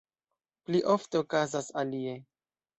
Pli 0.69 0.81
ofte 0.95 1.21
okazas 1.23 1.71
alie. 1.85 2.19